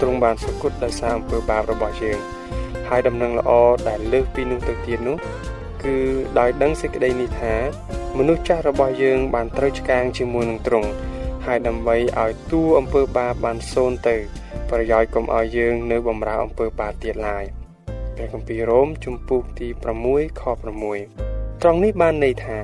[0.00, 2.18] ទ្រង់បានសគត់ដោយសារអំពើបាបរបស់យើង
[2.88, 3.50] ហើយដំណឹងល្អ
[3.88, 5.16] ដែលលើសពីនោះទៅទៀតនោះ
[5.82, 5.96] គឺ
[6.38, 7.54] ដោយដឹងសេចក្តីនេះថា
[8.18, 10.88] មនុស្សចាស់របស់យើងបានត្រូវឆ្កាងជាមួយនឹងទ្រង់
[11.46, 14.16] ហើយដើម្បីឲ្យតួអំពើបាបបានសូន្យទៅ
[14.70, 17.44] ប្រយោជន៍កុំឲ្យយើងនៅបំរើអំពើបាបទៀតឡើយ
[18.16, 19.68] ព្រះគម្ពីររ៉ូមជំពូកទី
[20.04, 20.42] 6ខ
[21.02, 22.58] 6ត្រង់នេះបានន័យថា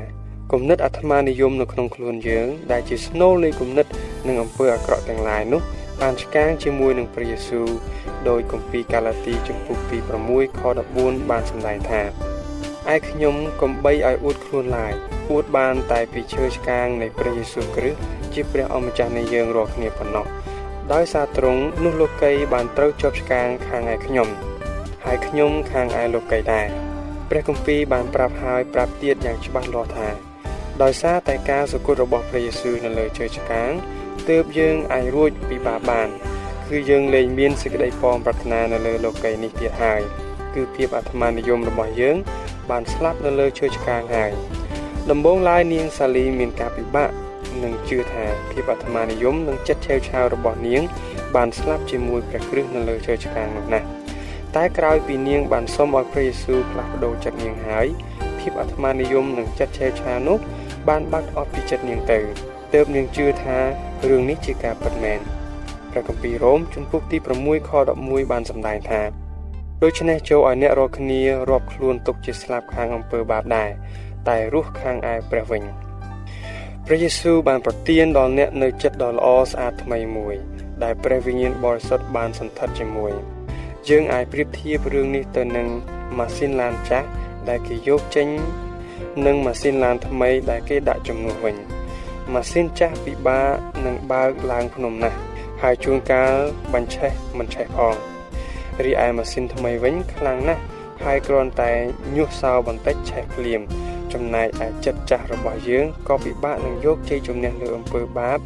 [0.53, 3.87] គំនិតអាត្មានិយមនៅក្នុងខ្លួនយើង ដែលជាស្នូលនៃគំនិត
[4.27, 5.63] និងអំពើអាក្រក់ទាំងឡាយនោះ
[6.01, 7.69] បានឆ្កាងជាមួយនឹងព្រះយេស៊ូវ
[8.29, 10.63] ដោយគម្ពីរកាឡាទីជំពូកទី6ខ
[10.97, 12.03] 14បានសម្ដែងថា
[12.95, 14.95] ឯខ្ញុំកំបីឲ្យអួតខ្លួនឡើយ
[15.31, 18.01] អួតបានតែពីឈើឆ្កាងនៃព្រះយេស៊ូវគ្រីស្ទ
[18.35, 20.27] ជាព្រះអម្ចាស់នៃយើងរាល់គ្នាប៉ុណ្ណោះ
[20.93, 24.29] ដោយសារទ្រង់នោះលោកីបានត្រូវជាប់ឆ្កាងខាងឯខ្ញុំ
[25.05, 26.67] ហើយខ្ញុំខាងឯលោកីដែរ
[27.31, 30.09] ព្រះគម្ពីរបានប្រាប់ហើយប្រាប់ទៀតយ៉ាងច្បាស់លាស់ថា
[30.83, 33.73] ដោយសារតែការសគត់របស់ព្រះយេស៊ូវនៅលើឈើឆ្កាង
[34.31, 36.09] ទើបយើងអាចរួចពីបាបបាន
[36.69, 40.01] គឺយើងលែងមានសេចក្តីពំប្រាថ្នានៅលើលោកីនេះទៀតហើយ
[40.55, 42.17] គឺភាពអាត្មានិយមរបស់យើង
[42.71, 44.33] បានស្លាប់នៅលើឈើឆ្កាងហើយ
[45.11, 47.11] ដំបូងឡើយនាងសាលីមានការពិបាក
[47.63, 50.83] នឹងជឿថាភាពអាត្មានិយមនិងចិត្តឆេវឆាវរបស់នាង
[51.35, 53.87] បានស្លាប់ជាមួយព្រះគ្រីស្ទនៅលើឈើឆ្កាងនោះណាស់
[54.57, 57.87] តែក្រោយពីនាងបានសុំឲ្យព្រះយេស៊ូវផ្លាស់ប្ដូរចិត្តនាងហើយ
[58.39, 60.39] ភាពអាត្មានិយមនិងចិត្តឆេវឆាវនោះ
[60.89, 62.19] បានបាត់អស់ពីចិត្តនាងទៅ
[62.75, 63.59] ទើបនាងជឿថា
[64.09, 65.21] រឿងនេះជាការពិតមែន
[65.91, 69.01] ព្រះគម្ពីររ៉ូមជំពូកទី6ខ11បានសម្ដែងថា
[69.83, 73.71] ដូច្នេះចូលឲ្យអ្នករាល់គ្នារាប់ខ្លួនទុកជាស្លាប់ខាងអំពើបាបដែរ
[74.29, 75.63] តែរស់ខាងឯព្រះវិញ
[76.87, 80.35] ព្រះយេស៊ូវបានប្រទានដល់អ្នកនៅចិត្តដ៏ល្អស្អាតថ្មីមួយ
[80.83, 83.13] ដែលព្រះវិញ្ញាណបរិសុទ្ធបានសន្ធិដ្ឋជាមួយ
[83.89, 85.69] យើងអាចប្រៀបធៀបរឿងនេះទៅនឹង
[86.19, 87.09] ម៉ាស៊ីនឡានចាស់
[87.49, 88.29] ដែលគេយកចេញ
[89.27, 91.74] និងម៉ាស៊ីនឡានថ្មីដែលគេដាក់ជំនួសវិញ
[92.33, 93.53] ម៉ាស៊ីនចាស់ពិបាក
[93.87, 95.19] នឹងបើកឡើងភ្នំណាស់
[95.63, 96.35] ហើយជួនកាល
[96.75, 97.95] បញ្ឆេះមិនឆេះផង
[98.85, 100.63] រីឯម៉ាស៊ីនថ្មីវិញខ្លាំងណាស់
[101.05, 101.73] ហើយគ្រាន់តែ
[102.17, 103.61] ញុះសោបន្តិចឆេះភ្លាម
[104.13, 108.39] ចំណែកឯចិត្តចាស់របស់យើងក៏ពិបាកនឹងយកជ័យជំនះលើអំពើបាប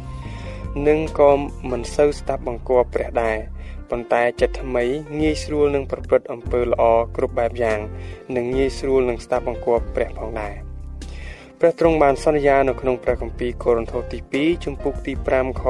[0.87, 1.31] និងក៏
[1.71, 3.37] មិនសូវស្ដាប់បង្គាប់ព្រះដែរ
[3.89, 4.83] ប៉ុន្តែចិត្តថ្មី
[5.21, 6.83] ងាយស្រួលនឹងប្រព្រឹត្តអំពើល្អ
[7.15, 7.79] គ្រប់បែបយ៉ាង
[8.35, 10.68] និងងាយស្រួលនឹងស្ដាប់បង្គាប់ព្រះផងដែរ
[11.61, 15.61] ព្រះទ្រង់បានសន្យានៅក្នុងព្រះគម្ពីរកូរិនថូសទី2ជំពូកទី5ខ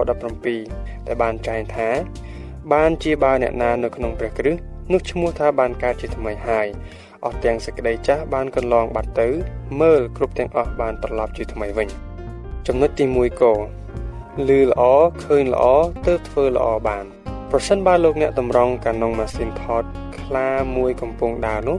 [0.49, 1.89] 17ដែលបានចែងថា
[2.73, 6.67] បានជាបើអ្នកណានៅក្នុងព្រះគ្រីស្ទនោះឈ្មោះថាបានកើតជាថ្មីហើយ
[7.25, 9.27] អស់ទាំងសេចក្តីចាស់បានកន្លងបាត់ទៅ
[9.81, 11.87] មើលគ្រប់ទាំងអស់បានត្រឡប់ជាថ្មីវិញ
[12.67, 13.43] ចំណុចទី1ក
[14.49, 14.81] លឺល្អ
[15.25, 15.63] ឃើញល្អ
[16.05, 17.05] ទើបធ្វើល្អបាន
[17.51, 19.83] ប្រសិនបើលោកអ្នកតម្រង់កានុងម៉ាស៊ីនថត
[20.19, 21.77] ខ្លាមួយកំពុងដើរនោះ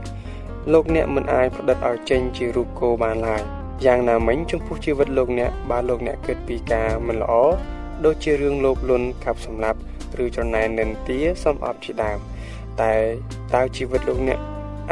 [0.73, 3.43] លោកអ្នកមិនអាចផ្តិតឲ្យចេញជារូបគោបានឡើយ
[3.85, 7.33] យ៉ាងណាមិញចំពោះជីវិតលោកអ្នកបើលោកអ្នកគិតពីការមិនល្អ
[8.05, 9.79] ដូចជារឿងលោភលន់កាប់សម្លាប់
[10.23, 12.17] ឬច្រណែននិន្ទាសំអប់ជាដើម
[12.81, 12.93] តែ
[13.53, 14.39] តើជីវិតលោកអ្នក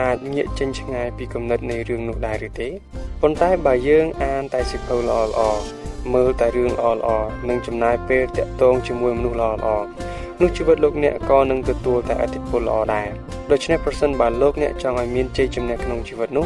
[0.01, 2.69] អាចងាកចេញឆ្ងាយពីគំនិតនៃរឿងនោះដែរឬទេ
[3.21, 5.41] ប៉ុន្តែបើយើងអានតែសិភៅល្អល្អ
[6.13, 7.09] មើលតែរឿងល្អល្អ
[7.49, 9.69] និងចំណាយពេលតាក់ទងជាមួយមនុស្សល្អល្អ
[10.41, 13.07] នោះជីវិតលោកអ្នកក៏នឹងទទួលតែអតិពលល្អដែរ
[13.51, 16.45] ដូច្នេះប្រសិនបើលោកអ្នកចង់ឲ្យមានជ័យជំនះក្នុងជីវិតនោះ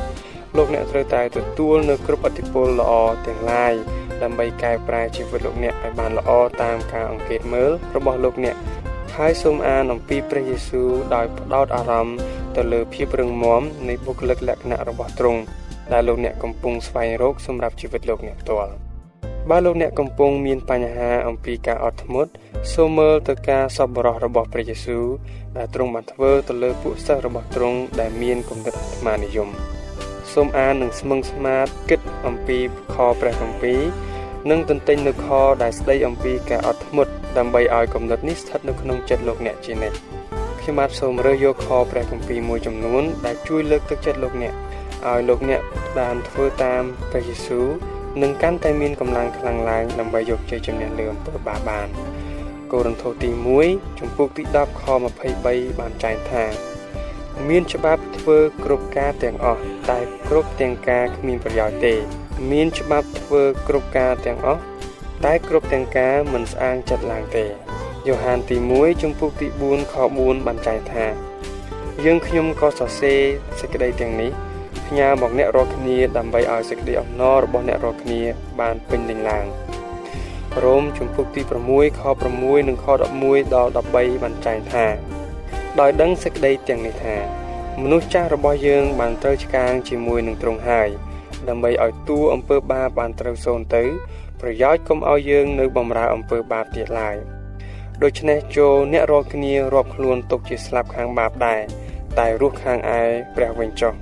[0.58, 2.92] លោកអ្នកត្រូវតែទទួលនៅគ្រប់អតិពលល្អ
[3.26, 3.74] ទាំងឡាយ
[4.24, 6.32] ដើម្បីកែប្រែជីវិតលោកអ្នកឲ្យបានល្អ
[6.64, 8.56] តាមការអង្កេតមើលរបស់លោកអ្នក
[9.16, 12.18] ហើយសូមអានអំពីព្រះយេស៊ូវដោយផ្ដោតអារម្មណ៍
[12.56, 15.42] ទៅលើភាពរឹងមាំនៃបុគ្គលិកលក្ខណៈរបស់ទ្រង់
[15.94, 18.74] ដែលលោកអ្នកកំពុងស្វែងរកសម្រាប់ជីវិតលោកអ្នកផ្ទាល់
[19.50, 22.32] បើលោកអ្នកកំពុងមានបញ្ហាអំពីការអត់ធ្មត់
[22.74, 25.06] សូមមើលទៅការសប្បុរសរបស់ព្រះយេស៊ូវ
[25.58, 29.50] ដែលទ្រង់បានធ្វើទៅលើពួកសិស្សរបស់ទ្រង់ដែលមានគំនិតអាត្មានិយម
[30.34, 32.58] សូមអាននិងស្មឹងស្មាតគិតអំពី
[32.94, 33.82] ខព្រះគម្ពីរ
[34.50, 35.28] និងទន្ទិញនៅខ
[35.64, 39.98] ដែលស្ដីអំពីការអត់ធ្មត់ដើម្បីឲ្យគំនិតនេះស្ថិតនៅក្នុងចិត្តលោកអ្នកជានិច្ច
[40.60, 44.54] ខ្ញុំបាទសូមរើសយកខព្រះគម្ពីរមួយចំនួន ដែលជួយលើកទឹកចិត្តលោកអ្នក
[45.08, 45.62] ឲ្យលោកអ្នក
[45.98, 47.68] បានធ្វើតាមព្រះយេស៊ូវ
[48.22, 51.88] នឹងកាន់តែមានកម្លាំងខ្លាំងឡើងដើម្បីយកជ័យជំនះលើអំពើបាបបាន
[52.72, 53.30] កូរិនថូសទី
[53.66, 54.84] 1ចំពុកទី10ខ
[55.32, 56.73] 23បានចែងថា
[57.50, 61.94] មានច្បាប់ធ្វើគ្រប់ការទាំងអស់តែគ្រប់ទាំងការគ្មានប្រយោជន៍ទេ
[62.52, 64.62] មានច្បាប់ធ្វើគ្រប់ការទាំងអស់
[65.26, 67.46] តែគ្រប់ទាំងការមិនស្អាងចិត្តឡើងទេ
[68.08, 71.06] យ៉ូហានទី1ចំពុកទី4ខ4បានចែងថា
[72.06, 73.22] យើងខ្ញុំក៏សរសេរ
[73.60, 74.32] សេចក្តីទាំងនេះ
[74.88, 78.22] ផ្ញើមកអ្នករាល់គ្នាដើម្បីឲ្យសេចក្តីអំណររបស់អ្នករាល់គ្នា
[78.60, 79.46] បានពេញលេញឡើង
[80.64, 82.02] រ៉ូមជំពូកទី6ខ
[82.32, 82.86] 6និងខ
[83.20, 84.86] 11ដល់13បានចែងថា
[85.80, 87.16] ដោយដឹងសេចក្តីទាំងនេះថា
[87.82, 90.90] មនុស្សចាស់របស់យើងបានត្រូវឆ្កាងជាមួយនឹងទ្រង់ហើយ
[91.50, 93.84] ដើម្បីឲ្យតួអំពើបាបបានត្រូវសូន្យទៅ
[94.42, 97.18] ប្រយោជន៍កុំឲ្យយើងនៅបំរើអំពើបាបទៀតឡើយ
[98.04, 101.62] ដូច្នេះចូលអ្នករាល់គ្នារាប់ខ្លួនទុកជាស្លាប់ខាងបាបដែរ
[102.20, 103.02] តែរស់ខាងឯ
[103.36, 103.94] ព្រះវិញចុះ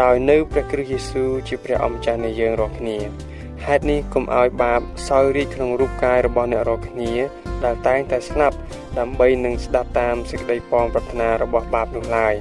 [0.00, 2.98] ដោយនៅព្រះគ្រីស្ទយេស៊ូវជាព្រះអម្ចាស់នៃយើងរាល់គ្នា
[3.66, 7.12] ហេតុនេះកុំឲ្យបាបសោយរាជក្នុងរូបកាយរបស់អ្នករាល់គ្នា
[7.66, 8.56] ដែលតែងតែស្លាប់
[8.98, 12.34] ដើម្បីនឹងស្ដាប់តាមសេចក្តីប៉ងប្រាថ្នារបស់បាបនោះឡើយ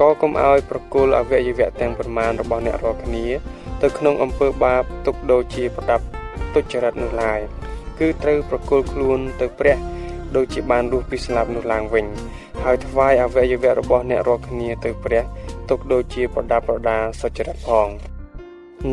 [0.00, 3.26] ក៏កុំឲ្យប្រគល់អវយវៈទាំងប្រមាណរបស់អ្នករាល់គ្នា
[3.82, 6.04] ទៅក្នុងអំពើបាបទុកដូចជាប្រដាប់
[6.54, 7.40] ទុច្ចរិតនោះឡើយ
[7.98, 9.76] គឺត្រូវប្រគល់ខ្លួនទៅព្រះ
[10.36, 12.06] ដូចជាបានរស់ពីស្លាប់នោះឡើងវិញ
[12.64, 15.22] ហើយថ្វាយអវយវៈរបស់អ្នករាល់គ្នាទៅព្រះ
[15.68, 17.88] ទុកដូចជាប្រដាប់ប្រដាសុចរិតផង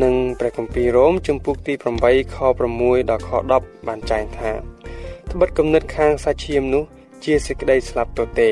[0.02, 2.36] និងព្រះគម្ពីររ៉ូមជំពូកទី8ខ
[2.74, 4.77] 6ដល់ខ10បានចែងថា
[5.32, 6.84] ត្បិតគំនិតខាងសាច់ឈាមនោះ
[7.24, 8.50] ជាសេចក្តីស្លាប់ទៅទេ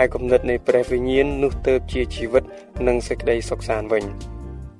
[0.00, 2.44] ឯគំនិតនៃព្រះវិញ្ញាណនោះទៅជាជីវិត
[2.86, 4.04] និងសេចក្តីសុខសាន្តវិញ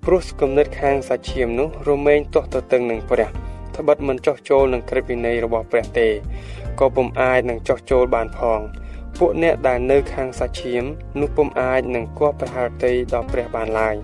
[0.05, 3.29] ព្រោះគំនិតខាងសាច់ឈាមនោះរមែងទាស់ទៅតឹងនឹងព្រះ
[3.77, 6.09] ត្បិតមិនចោះចូលនឹងក្រឹតវិន័យរបស់ព្រះទេ
[6.81, 8.61] ក៏ពុំអាចនឹងចោះចូលបានផង
[9.19, 10.85] ពួកអ្នកដែលនៅខាងសាច់ឈាម
[11.21, 13.97] នោះពុំអាចនឹងគប់ប្រហារតីដល់ព្រះបានឡើយ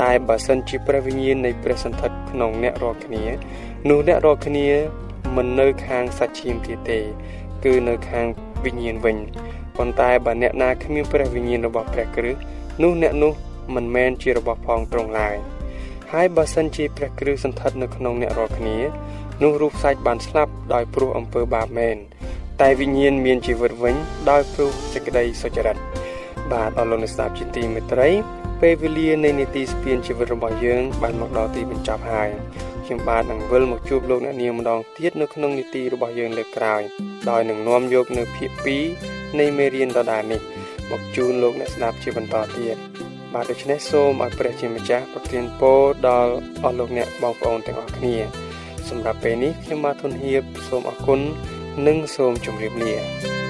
[0.00, 3.22] តែបើសិនជាព្រះវិញ្ញាណនៃព្រះសន្ធិដ្ឋក្នុងអ្នករាល់គ្នា
[3.88, 4.68] នោះអ្នករាល់គ្នា
[5.36, 6.98] មិននៅខាងសាច់ឈាមទៀតទេ
[7.64, 8.26] គឺនៅខាង
[8.64, 9.16] វិញ្ញាណវិញ
[9.76, 12.40] ប៉ុន្តែបើអ្នកណាគ្មានព្រះវិញ្ញាណរបស់ព្រះគ្រិស្ត
[12.82, 13.32] នោះអ្នកនោះ
[13.74, 15.36] មិនមែនជារបស់ផងត្រង់ឡើយ
[16.12, 18.76] ហើយបើសិនជាព្រះគ្រិស្តសន្ធិដ្ឋនៅក្នុងអ្នករាល់គ្នា
[19.42, 21.96] នោះរូបសាច់បានស្លាប់ដោយព្រោះអំពើបាបមែន
[22.60, 23.96] តែវិញ្ញាណមានជីវិតវិញ
[24.30, 25.76] ដោយព្រោះសេចក្តីសុចរិត
[26.52, 28.08] បាទអរលោកអ្នកស្ដាប់ជាទីមេត្រី
[28.60, 32.30] ពេលវេលានៃនីតិស្ពានជីវិតរបស់យើងបានមកដល់ទីបញ្ចប់ហើយ
[32.86, 36.82] ខ្ញុំបាទនឹងវិលមកជួបលោកអ្នកនាងម្ដងទៀតនៅក្នុងនីតិរបស់យើងលើកក្រោយ
[37.30, 38.50] ដោយនឹងនាំយកនៅភាគ
[38.96, 40.40] 2នៃមេរៀនដដែលនេះ
[40.90, 42.76] មកជូនលោកអ្នកស្ដាប់ជាបន្តទៀត
[43.34, 48.16] បាទដូច្នេះសូមឲ្យព្រះជាម្ចាស់ប្រទានពរដល់អស់លោកអ្នកបងប្អូនទាំងអស់គ្នា
[48.88, 51.20] សម្រាប់ពេលនេះខ្ញុំបាទធុនហៀបសូមអរគុណ
[51.86, 53.45] និងសូមជម្រាបលា